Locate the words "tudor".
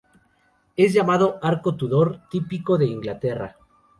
1.75-2.21